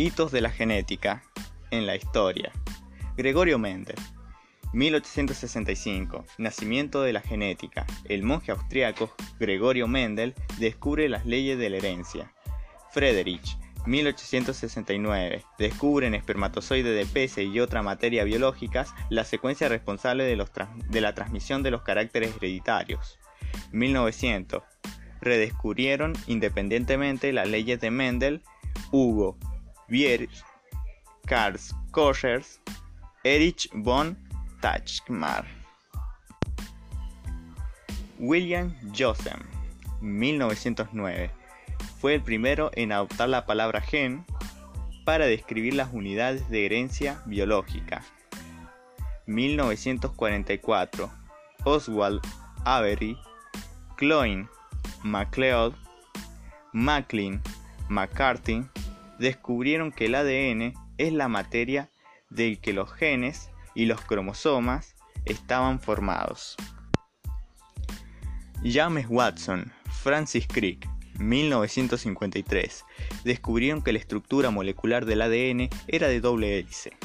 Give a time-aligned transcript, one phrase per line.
[0.00, 1.24] Hitos de la genética
[1.72, 2.52] en la historia.
[3.16, 3.96] Gregorio Mendel.
[4.72, 6.24] 1865.
[6.38, 7.84] Nacimiento de la genética.
[8.04, 12.32] El monje austriaco Gregorio Mendel descubre las leyes de la herencia.
[12.92, 13.58] Friedrich.
[13.86, 15.42] 1869.
[15.58, 20.46] Descubre en espermatozoides de peces y otra materia biológicas la secuencia responsable de,
[20.90, 23.18] de la transmisión de los caracteres hereditarios.
[23.72, 24.62] 1900.
[25.20, 28.42] Redescubrieron independientemente las leyes de Mendel,
[28.92, 29.36] Hugo
[29.88, 30.44] Wierch,
[31.26, 31.58] Karl
[31.92, 32.60] Koschers,
[33.24, 34.16] Erich von
[34.60, 35.46] Tachmar.
[38.18, 39.40] William Joseph,
[40.02, 41.30] 1909,
[42.00, 44.26] fue el primero en adoptar la palabra gen
[45.04, 48.02] para describir las unidades de herencia biológica.
[49.26, 51.10] 1944,
[51.64, 52.20] Oswald
[52.64, 53.16] Avery,
[53.96, 54.48] Cloyne,
[55.02, 55.74] MacLeod,
[56.72, 57.40] Maclean,
[57.88, 58.66] McCarthy
[59.18, 61.90] descubrieron que el ADN es la materia
[62.30, 66.56] del que los genes y los cromosomas estaban formados.
[68.64, 70.88] James Watson, Francis Crick,
[71.18, 72.84] 1953,
[73.24, 76.96] descubrieron que la estructura molecular del ADN era de doble hélice.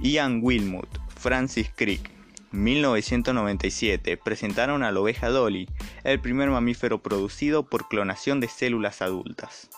[0.00, 2.10] Ian Wilmot, Francis Crick,
[2.52, 5.68] 1997, presentaron a la oveja Dolly,
[6.04, 9.70] el primer mamífero producido por clonación de células adultas.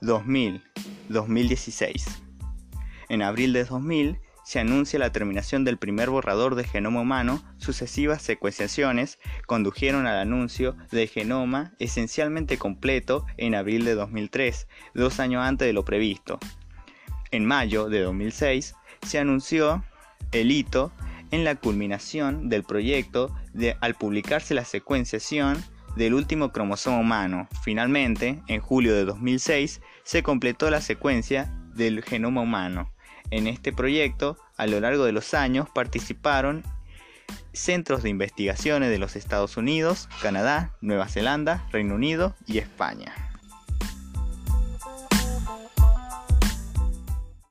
[0.00, 0.62] 2000,
[1.08, 2.22] 2016.
[3.08, 8.22] En abril de 2000 se anuncia la terminación del primer borrador de genoma humano, sucesivas
[8.22, 15.66] secuenciaciones condujeron al anuncio del genoma esencialmente completo en abril de 2003, dos años antes
[15.66, 16.38] de lo previsto.
[17.30, 18.74] En mayo de 2006
[19.06, 19.84] se anunció
[20.32, 20.92] el hito
[21.30, 25.62] en la culminación del proyecto de, al publicarse la secuenciación
[25.98, 27.48] del último cromosoma humano.
[27.62, 32.90] Finalmente, en julio de 2006, se completó la secuencia del genoma humano.
[33.30, 36.64] En este proyecto, a lo largo de los años, participaron
[37.52, 43.27] centros de investigaciones de los Estados Unidos, Canadá, Nueva Zelanda, Reino Unido y España.